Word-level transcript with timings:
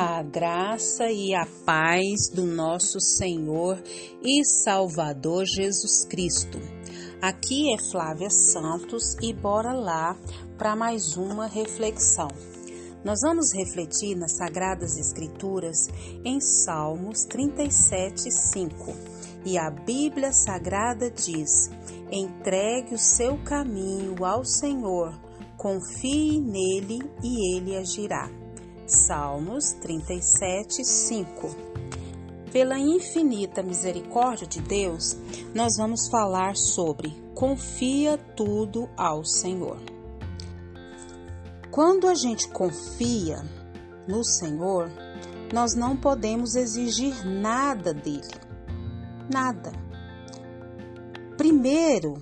a 0.00 0.22
graça 0.22 1.10
e 1.10 1.34
a 1.34 1.44
paz 1.66 2.28
do 2.32 2.46
nosso 2.46 3.00
Senhor 3.00 3.82
e 4.22 4.44
Salvador 4.44 5.44
Jesus 5.44 6.04
Cristo. 6.04 6.60
Aqui 7.20 7.74
é 7.74 7.90
Flávia 7.90 8.30
Santos 8.30 9.16
e 9.20 9.32
bora 9.32 9.72
lá 9.72 10.16
para 10.56 10.76
mais 10.76 11.16
uma 11.16 11.48
reflexão. 11.48 12.28
Nós 13.04 13.22
vamos 13.22 13.52
refletir 13.52 14.14
nas 14.14 14.36
Sagradas 14.36 14.96
Escrituras 14.96 15.88
em 16.24 16.40
Salmos 16.40 17.24
37, 17.24 18.30
5. 18.30 18.94
E 19.44 19.58
a 19.58 19.68
Bíblia 19.68 20.32
Sagrada 20.32 21.10
diz: 21.10 21.72
Entregue 22.12 22.94
o 22.94 22.98
seu 22.98 23.36
caminho 23.38 24.24
ao 24.24 24.44
Senhor, 24.44 25.12
confie 25.56 26.40
nele 26.40 27.00
e 27.20 27.56
ele 27.56 27.76
agirá. 27.76 28.30
Salmos 28.88 29.72
37, 29.82 30.82
5. 30.82 31.54
Pela 32.50 32.78
infinita 32.78 33.62
misericórdia 33.62 34.46
de 34.46 34.62
Deus, 34.62 35.14
nós 35.54 35.76
vamos 35.76 36.08
falar 36.08 36.56
sobre 36.56 37.14
confia 37.34 38.16
tudo 38.34 38.88
ao 38.96 39.26
Senhor. 39.26 39.76
Quando 41.70 42.08
a 42.08 42.14
gente 42.14 42.48
confia 42.48 43.44
no 44.08 44.24
Senhor, 44.24 44.90
nós 45.52 45.74
não 45.74 45.94
podemos 45.94 46.54
exigir 46.54 47.26
nada 47.26 47.92
dele. 47.92 48.40
Nada. 49.30 49.70
Primeiro, 51.36 52.14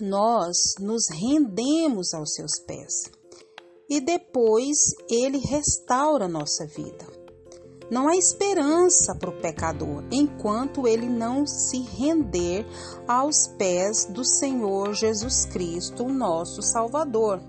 nós 0.00 0.56
nos 0.80 1.08
rendemos 1.10 2.14
aos 2.14 2.32
seus 2.32 2.58
pés 2.66 3.17
e 3.88 4.00
depois 4.00 4.94
ele 5.08 5.38
restaura 5.38 6.28
nossa 6.28 6.66
vida. 6.66 7.06
Não 7.90 8.06
há 8.06 8.16
esperança 8.16 9.14
para 9.14 9.30
o 9.30 9.40
pecador 9.40 10.04
enquanto 10.10 10.86
ele 10.86 11.08
não 11.08 11.46
se 11.46 11.80
render 11.80 12.66
aos 13.06 13.48
pés 13.56 14.04
do 14.04 14.24
Senhor 14.24 14.92
Jesus 14.92 15.46
Cristo, 15.46 16.06
nosso 16.06 16.60
Salvador. 16.60 17.40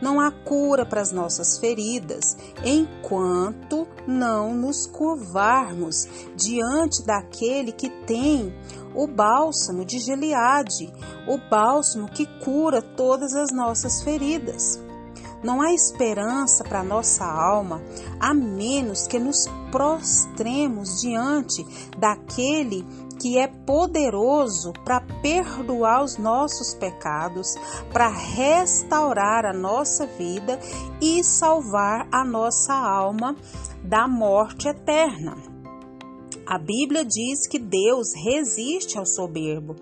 Não 0.00 0.18
há 0.18 0.30
cura 0.30 0.86
para 0.86 1.02
as 1.02 1.12
nossas 1.12 1.58
feridas 1.58 2.34
enquanto 2.64 3.86
não 4.06 4.54
nos 4.54 4.86
curvarmos 4.86 6.08
diante 6.34 7.02
daquele 7.04 7.70
que 7.70 7.90
tem 8.06 8.54
o 8.94 9.06
bálsamo 9.06 9.84
de 9.84 9.98
Gileade, 9.98 10.90
o 11.28 11.36
bálsamo 11.50 12.08
que 12.08 12.24
cura 12.42 12.80
todas 12.80 13.34
as 13.34 13.52
nossas 13.52 14.02
feridas. 14.02 14.80
Não 15.42 15.62
há 15.62 15.72
esperança 15.72 16.62
para 16.64 16.82
nossa 16.82 17.24
alma 17.24 17.82
a 18.18 18.34
menos 18.34 19.06
que 19.06 19.18
nos 19.18 19.46
prostremos 19.70 21.00
diante 21.00 21.64
daquele 21.98 22.84
que 23.20 23.38
é 23.38 23.46
poderoso 23.46 24.72
para 24.84 25.00
perdoar 25.22 26.02
os 26.02 26.16
nossos 26.16 26.74
pecados, 26.74 27.54
para 27.92 28.08
restaurar 28.08 29.44
a 29.44 29.52
nossa 29.52 30.06
vida 30.06 30.58
e 31.00 31.22
salvar 31.22 32.08
a 32.10 32.24
nossa 32.24 32.72
alma 32.72 33.36
da 33.82 34.08
morte 34.08 34.68
eterna. 34.68 35.36
A 36.46 36.58
Bíblia 36.58 37.04
diz 37.04 37.46
que 37.46 37.58
Deus 37.58 38.08
resiste 38.24 38.98
ao 38.98 39.06
soberbo, 39.06 39.76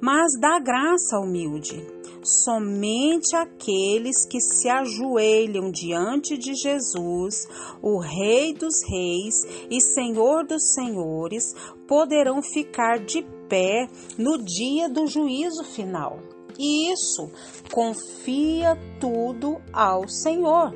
mas 0.00 0.38
dá 0.38 0.60
graça 0.60 1.16
ao 1.16 1.24
humilde. 1.24 2.01
Somente 2.24 3.34
aqueles 3.34 4.24
que 4.24 4.40
se 4.40 4.68
ajoelham 4.68 5.72
diante 5.72 6.38
de 6.38 6.54
Jesus, 6.54 7.48
o 7.82 7.98
Rei 7.98 8.54
dos 8.54 8.76
Reis 8.88 9.34
e 9.68 9.80
Senhor 9.80 10.46
dos 10.46 10.72
Senhores, 10.72 11.52
poderão 11.88 12.40
ficar 12.40 13.00
de 13.00 13.22
pé 13.48 13.88
no 14.16 14.38
dia 14.38 14.88
do 14.88 15.08
juízo 15.08 15.64
final. 15.64 16.20
E 16.56 16.92
isso, 16.92 17.28
confia 17.72 18.78
tudo 19.00 19.60
ao 19.72 20.06
Senhor. 20.08 20.72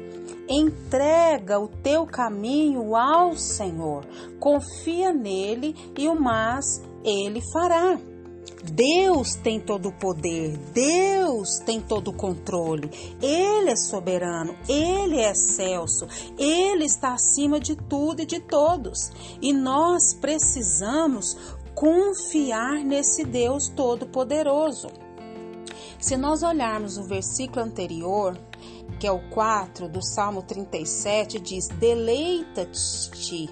Entrega 0.49 1.61
o 1.61 1.69
teu 1.69 2.07
caminho 2.07 2.97
ao 2.97 3.37
Senhor. 3.37 4.05
Confia 4.41 5.13
nele 5.13 5.77
e 5.97 6.09
o 6.09 6.21
mais 6.21 6.83
ele 7.05 7.41
fará. 7.53 7.97
Deus 8.73 9.35
tem 9.35 9.61
todo 9.61 9.89
o 9.89 9.93
poder, 9.93 10.57
Deus 10.73 11.59
tem 11.65 11.81
todo 11.81 12.09
o 12.09 12.13
controle, 12.13 12.91
Ele 13.23 13.71
é 13.71 13.77
soberano, 13.77 14.57
Ele 14.69 15.19
é 15.19 15.31
excelso, 15.31 16.07
Ele 16.39 16.85
está 16.85 17.15
acima 17.15 17.61
de 17.61 17.77
tudo 17.77 18.23
e 18.23 18.27
de 18.27 18.41
todos. 18.41 19.11
E 19.41 19.53
nós 19.53 20.15
precisamos 20.15 21.37
confiar 21.75 22.85
nesse 22.85 23.25
Deus 23.25 23.69
Todo-Poderoso. 23.69 24.89
Se 25.99 26.17
nós 26.17 26.43
olharmos 26.43 26.99
o 26.99 27.05
versículo 27.05 27.65
anterior, 27.65 28.39
que 28.99 29.07
é 29.07 29.13
o 29.13 29.21
4 29.31 29.89
do 29.89 30.03
Salmo 30.03 30.43
37, 30.43 31.39
diz: 31.41 31.69
Deleita-te 31.69 33.51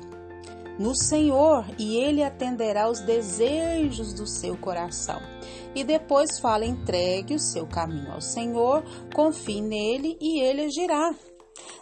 no 0.78 0.94
Senhor 0.94 1.64
e 1.78 1.96
Ele 1.96 2.22
atenderá 2.22 2.90
os 2.90 3.00
desejos 3.00 4.12
do 4.12 4.26
seu 4.26 4.56
coração. 4.56 5.20
E 5.74 5.84
depois 5.84 6.38
fala: 6.40 6.64
entregue 6.64 7.34
o 7.34 7.40
seu 7.40 7.66
caminho 7.66 8.12
ao 8.12 8.20
Senhor, 8.20 8.84
confie 9.14 9.60
nele 9.60 10.16
e 10.20 10.40
Ele 10.40 10.62
agirá. 10.62 11.14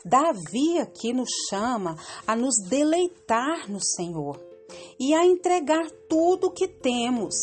Davi 0.05 0.79
aqui 0.81 1.13
nos 1.13 1.31
chama 1.49 1.97
a 2.27 2.37
nos 2.37 2.57
deleitar 2.69 3.71
no 3.71 3.81
Senhor 3.81 4.39
e 4.99 5.15
a 5.15 5.25
entregar 5.25 5.91
tudo 6.09 6.49
o 6.49 6.51
que 6.51 6.69
temos 6.69 7.35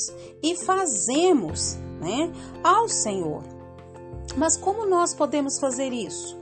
e 0.41 0.55
fazemos 0.55 1.75
né, 1.99 2.31
ao 2.63 2.87
Senhor. 2.87 3.43
Mas 4.37 4.57
como 4.57 4.85
nós 4.85 5.16
podemos 5.16 5.59
fazer 5.59 5.91
isso? 5.91 6.38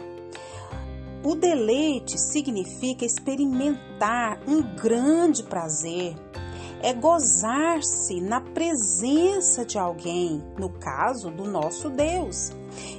O 1.27 1.35
deleite 1.35 2.17
significa 2.17 3.03
experimentar 3.03 4.39
um 4.47 4.61
grande 4.61 5.43
prazer, 5.43 6.15
é 6.81 6.93
gozar-se 6.93 8.21
na 8.21 8.39
presença 8.39 9.65
de 9.65 9.77
alguém, 9.77 10.41
no 10.57 10.69
caso 10.69 11.29
do 11.29 11.43
nosso 11.43 11.89
Deus. 11.89 12.53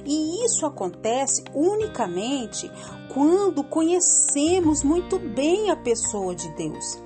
E 0.05 0.45
isso 0.45 0.63
acontece 0.67 1.43
unicamente 1.55 2.71
quando 3.11 3.63
conhecemos 3.63 4.83
muito 4.83 5.17
bem 5.17 5.71
a 5.71 5.75
pessoa 5.75 6.35
de 6.35 6.49
Deus. 6.49 7.01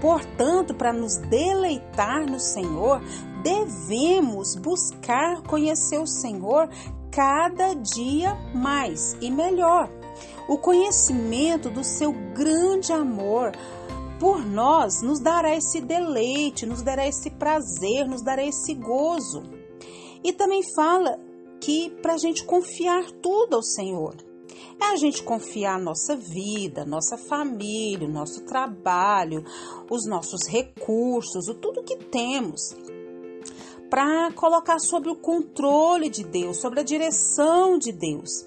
Portanto, 0.00 0.74
para 0.74 0.92
nos 0.92 1.16
deleitar 1.16 2.28
no 2.28 2.40
Senhor, 2.40 3.00
devemos 3.40 4.56
buscar 4.56 5.42
conhecer 5.42 6.00
o 6.00 6.08
Senhor 6.08 6.68
cada 7.12 7.72
dia 7.72 8.34
mais 8.52 9.16
e 9.20 9.30
melhor 9.30 9.88
o 10.48 10.58
conhecimento 10.58 11.70
do 11.70 11.82
seu 11.82 12.12
grande 12.12 12.92
amor 12.92 13.52
por 14.18 14.44
nós 14.44 15.02
nos 15.02 15.20
dará 15.20 15.54
esse 15.54 15.80
deleite, 15.80 16.66
nos 16.66 16.82
dará 16.82 17.06
esse 17.06 17.30
prazer, 17.30 18.06
nos 18.08 18.22
dará 18.22 18.44
esse 18.44 18.74
gozo. 18.74 19.42
E 20.24 20.32
também 20.32 20.62
fala 20.74 21.18
que 21.60 21.90
para 22.02 22.14
a 22.14 22.18
gente 22.18 22.44
confiar 22.44 23.10
tudo 23.22 23.56
ao 23.56 23.62
Senhor. 23.62 24.14
É 24.80 24.92
a 24.92 24.96
gente 24.96 25.22
confiar 25.22 25.78
nossa 25.78 26.14
vida, 26.14 26.84
nossa 26.84 27.16
família, 27.16 28.06
nosso 28.06 28.42
trabalho, 28.42 29.42
os 29.90 30.06
nossos 30.06 30.46
recursos, 30.46 31.48
o 31.48 31.54
tudo 31.54 31.82
que 31.82 31.96
temos, 31.96 32.76
para 33.88 34.30
colocar 34.32 34.78
sob 34.78 35.08
o 35.08 35.16
controle 35.16 36.10
de 36.10 36.24
Deus, 36.24 36.58
sobre 36.58 36.80
a 36.80 36.82
direção 36.82 37.78
de 37.78 37.90
Deus. 37.90 38.44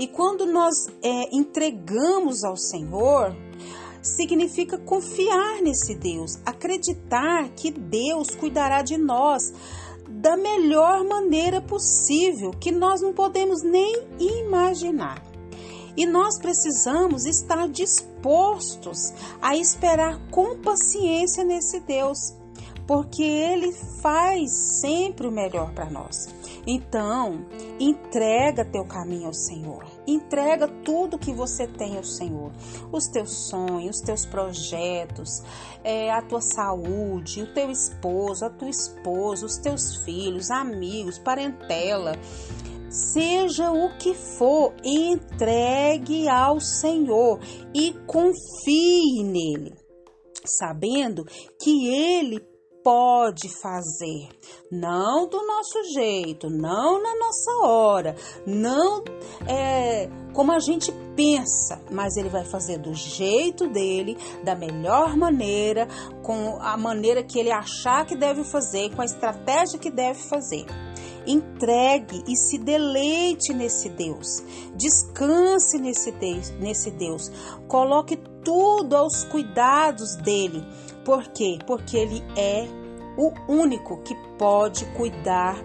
E 0.00 0.06
quando 0.06 0.46
nós 0.46 0.86
é, 1.02 1.28
entregamos 1.30 2.42
ao 2.42 2.56
Senhor, 2.56 3.36
significa 4.02 4.78
confiar 4.78 5.60
nesse 5.60 5.94
Deus, 5.94 6.38
acreditar 6.46 7.50
que 7.50 7.70
Deus 7.70 8.30
cuidará 8.30 8.80
de 8.80 8.96
nós 8.96 9.52
da 10.08 10.38
melhor 10.38 11.04
maneira 11.04 11.60
possível, 11.60 12.50
que 12.52 12.72
nós 12.72 13.02
não 13.02 13.12
podemos 13.12 13.62
nem 13.62 13.94
imaginar. 14.18 15.22
E 15.94 16.06
nós 16.06 16.38
precisamos 16.38 17.26
estar 17.26 17.68
dispostos 17.68 19.12
a 19.42 19.54
esperar 19.54 20.18
com 20.30 20.56
paciência 20.62 21.44
nesse 21.44 21.78
Deus, 21.78 22.32
porque 22.90 23.22
Ele 23.22 23.72
faz 24.02 24.80
sempre 24.80 25.28
o 25.28 25.30
melhor 25.30 25.72
para 25.72 25.88
nós. 25.88 26.26
Então, 26.66 27.46
entrega 27.78 28.64
teu 28.64 28.84
caminho 28.84 29.26
ao 29.26 29.32
Senhor. 29.32 29.86
Entrega 30.04 30.66
tudo 30.66 31.16
que 31.16 31.32
você 31.32 31.68
tem 31.68 31.96
ao 31.96 32.02
Senhor. 32.02 32.50
Os 32.90 33.06
teus 33.06 33.48
sonhos, 33.48 33.98
os 33.98 34.02
teus 34.02 34.26
projetos, 34.26 35.40
é, 35.84 36.10
a 36.10 36.20
tua 36.20 36.40
saúde, 36.40 37.44
o 37.44 37.54
teu 37.54 37.70
esposo, 37.70 38.44
a 38.44 38.50
tua 38.50 38.68
esposa, 38.68 39.46
os 39.46 39.56
teus 39.58 40.04
filhos, 40.04 40.50
amigos, 40.50 41.16
parentela. 41.16 42.18
seja 42.88 43.70
o 43.70 43.96
que 43.98 44.14
for, 44.14 44.74
entregue 44.82 46.28
ao 46.28 46.58
Senhor 46.58 47.38
e 47.72 47.92
confie 48.04 49.22
nele, 49.22 49.76
sabendo 50.44 51.24
que 51.56 51.86
ele 51.86 52.49
pode 52.90 53.48
fazer, 53.48 54.28
não 54.68 55.28
do 55.28 55.46
nosso 55.46 55.84
jeito, 55.94 56.50
não 56.50 57.00
na 57.00 57.14
nossa 57.14 57.52
hora, 57.62 58.16
não 58.44 59.04
é, 59.46 60.08
como 60.32 60.50
a 60.50 60.58
gente 60.58 60.90
pensa, 61.14 61.80
mas 61.88 62.16
ele 62.16 62.28
vai 62.28 62.44
fazer 62.44 62.78
do 62.78 62.92
jeito 62.92 63.68
dele, 63.68 64.18
da 64.42 64.56
melhor 64.56 65.16
maneira, 65.16 65.86
com 66.24 66.58
a 66.60 66.76
maneira 66.76 67.22
que 67.22 67.38
ele 67.38 67.52
achar 67.52 68.04
que 68.04 68.16
deve 68.16 68.42
fazer, 68.42 68.92
com 68.92 69.02
a 69.02 69.04
estratégia 69.04 69.78
que 69.78 69.92
deve 69.92 70.18
fazer. 70.24 70.66
Entregue 71.24 72.24
e 72.26 72.34
se 72.34 72.58
deleite 72.58 73.54
nesse 73.54 73.88
Deus. 73.88 74.42
Descanse 74.74 75.78
nesse 75.78 76.10
Deus, 76.10 76.50
nesse 76.58 76.90
Deus. 76.90 77.30
Coloque 77.68 78.16
tudo 78.42 78.96
aos 78.96 79.22
cuidados 79.22 80.16
dele. 80.16 80.66
Por 81.04 81.28
quê? 81.28 81.58
Porque 81.66 81.96
ele 81.96 82.24
é 82.36 82.79
o 83.20 83.34
único 83.46 83.98
que 83.98 84.14
pode 84.38 84.86
cuidar 84.96 85.56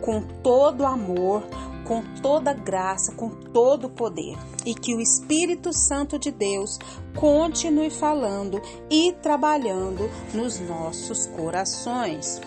com 0.00 0.20
todo 0.20 0.84
amor, 0.84 1.44
com 1.86 2.02
toda 2.20 2.52
graça, 2.52 3.14
com 3.14 3.30
todo 3.30 3.88
poder. 3.88 4.36
E 4.66 4.74
que 4.74 4.94
o 4.94 5.00
Espírito 5.00 5.72
Santo 5.72 6.18
de 6.18 6.32
Deus 6.32 6.78
continue 7.16 7.90
falando 7.90 8.60
e 8.90 9.12
trabalhando 9.22 10.10
nos 10.32 10.58
nossos 10.58 11.26
corações. 11.26 12.40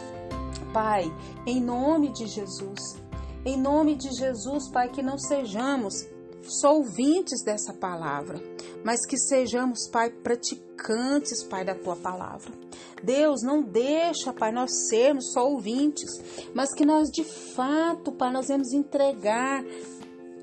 Pai, 0.74 1.10
em 1.46 1.62
nome 1.62 2.10
de 2.10 2.28
Jesus, 2.28 3.02
em 3.46 3.58
nome 3.58 3.96
de 3.96 4.12
Jesus, 4.12 4.68
Pai, 4.68 4.90
que 4.90 5.02
não 5.02 5.18
sejamos 5.18 6.06
só 6.48 6.76
ouvintes 6.76 7.44
dessa 7.44 7.74
palavra, 7.74 8.42
mas 8.84 9.06
que 9.06 9.18
sejamos, 9.18 9.88
Pai, 9.88 10.10
praticantes, 10.10 11.44
Pai, 11.44 11.66
da 11.66 11.76
tua 11.76 11.96
palavra. 11.96 12.52
Deus, 13.04 13.42
não 13.44 13.62
deixa, 13.62 14.34
Pai, 14.34 14.52
nós 14.52 14.88
sermos 14.88 15.32
só 15.34 15.48
ouvintes, 15.48 16.10
mas 16.54 16.74
que 16.74 16.86
nós 16.86 17.10
de 17.10 17.24
fato, 17.24 18.12
Pai, 18.12 18.32
nós 18.32 18.48
vamos 18.48 18.72
entregar 18.72 19.64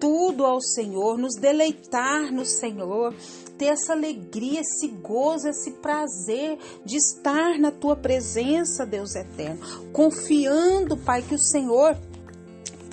tudo 0.01 0.45
ao 0.45 0.61
Senhor, 0.61 1.17
nos 1.17 1.35
deleitar 1.35 2.33
no 2.33 2.45
Senhor, 2.45 3.15
ter 3.57 3.67
essa 3.67 3.93
alegria, 3.93 4.61
esse 4.61 4.89
gozo, 4.89 5.49
esse 5.49 5.71
prazer 5.73 6.59
de 6.85 6.97
estar 6.97 7.59
na 7.59 7.71
tua 7.71 7.97
presença, 7.97 8.85
Deus 8.85 9.15
eterno, 9.15 9.61
confiando, 9.93 10.97
Pai, 10.97 11.23
que 11.23 11.35
o 11.35 11.39
Senhor 11.39 11.97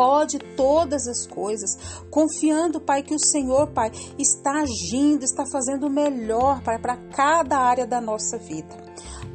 pode 0.02 0.40
todas 0.58 1.08
as 1.08 1.28
coisas, 1.28 1.78
confiando, 2.10 2.82
Pai, 2.82 3.04
que 3.04 3.14
o 3.14 3.20
Senhor, 3.20 3.68
Pai, 3.68 3.92
está 4.18 4.64
agindo, 4.64 5.24
está 5.24 5.44
fazendo 5.46 5.86
o 5.86 5.92
melhor, 5.92 6.60
Pai, 6.64 6.80
para 6.80 6.98
cada 6.98 7.60
área 7.60 7.86
da 7.86 8.02
nossa 8.02 8.36
vida. 8.40 8.76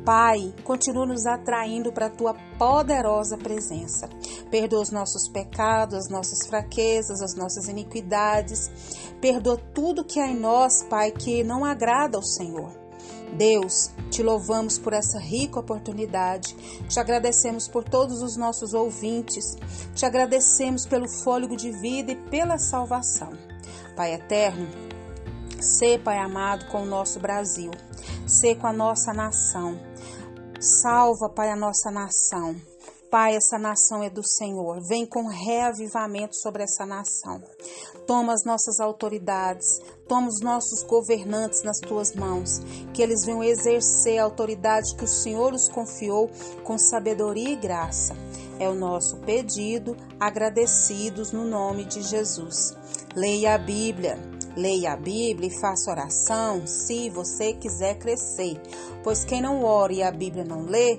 Pai, 0.04 0.52
continua 0.64 1.06
nos 1.06 1.24
atraindo 1.24 1.92
para 1.92 2.06
a 2.06 2.10
tua 2.10 2.34
poderosa 2.58 3.38
presença. 3.38 4.08
Perdoa 4.50 4.82
os 4.82 4.90
nossos 4.90 5.28
pecados, 5.28 5.94
as 5.94 6.08
nossas 6.08 6.44
fraquezas, 6.48 7.22
as 7.22 7.36
nossas 7.36 7.68
iniquidades. 7.68 8.68
Perdoa 9.20 9.56
tudo 9.72 10.04
que 10.04 10.18
há 10.18 10.26
em 10.26 10.36
nós, 10.36 10.82
Pai, 10.90 11.12
que 11.12 11.44
não 11.44 11.64
agrada 11.64 12.16
ao 12.16 12.24
Senhor. 12.24 12.85
Deus, 13.36 13.90
te 14.10 14.22
louvamos 14.22 14.78
por 14.78 14.92
essa 14.92 15.18
rica 15.18 15.60
oportunidade, 15.60 16.54
te 16.88 16.98
agradecemos 16.98 17.68
por 17.68 17.84
todos 17.84 18.22
os 18.22 18.36
nossos 18.36 18.74
ouvintes, 18.74 19.56
te 19.94 20.06
agradecemos 20.06 20.86
pelo 20.86 21.08
fôlego 21.08 21.56
de 21.56 21.70
vida 21.70 22.12
e 22.12 22.16
pela 22.16 22.58
salvação. 22.58 23.30
Pai 23.94 24.14
eterno, 24.14 24.66
Sê, 25.60 25.98
Pai 25.98 26.18
amado, 26.18 26.66
com 26.66 26.82
o 26.82 26.86
nosso 26.86 27.18
Brasil, 27.18 27.70
sê 28.26 28.54
com 28.54 28.66
a 28.66 28.72
nossa 28.72 29.12
nação. 29.12 29.78
Salva, 30.60 31.30
Pai, 31.30 31.50
a 31.50 31.56
nossa 31.56 31.90
nação. 31.90 32.54
Pai, 33.16 33.34
essa 33.34 33.58
nação 33.58 34.02
é 34.02 34.10
do 34.10 34.22
Senhor. 34.22 34.78
Vem 34.86 35.06
com 35.06 35.26
reavivamento 35.26 36.36
sobre 36.36 36.64
essa 36.64 36.84
nação. 36.84 37.42
Toma 38.06 38.34
as 38.34 38.44
nossas 38.44 38.78
autoridades, 38.78 39.66
toma 40.06 40.28
os 40.28 40.42
nossos 40.42 40.82
governantes 40.82 41.62
nas 41.62 41.78
tuas 41.78 42.14
mãos, 42.14 42.58
que 42.92 43.00
eles 43.00 43.24
venham 43.24 43.42
exercer 43.42 44.18
a 44.18 44.24
autoridade 44.24 44.94
que 44.94 45.04
o 45.04 45.08
Senhor 45.08 45.54
os 45.54 45.66
confiou 45.66 46.28
com 46.62 46.76
sabedoria 46.76 47.52
e 47.52 47.56
graça. 47.56 48.14
É 48.60 48.68
o 48.68 48.74
nosso 48.74 49.16
pedido, 49.20 49.96
agradecidos 50.20 51.32
no 51.32 51.46
nome 51.46 51.86
de 51.86 52.02
Jesus. 52.02 52.76
Leia 53.14 53.54
a 53.54 53.58
Bíblia. 53.58 54.18
Leia 54.54 54.92
a 54.92 54.96
Bíblia 54.96 55.48
e 55.48 55.58
faça 55.58 55.90
oração 55.90 56.66
se 56.66 57.08
você 57.08 57.54
quiser 57.54 57.98
crescer, 57.98 58.60
pois 59.02 59.24
quem 59.24 59.40
não 59.40 59.64
ora 59.64 59.92
e 59.94 60.02
a 60.02 60.10
Bíblia 60.10 60.44
não 60.44 60.66
lê, 60.66 60.98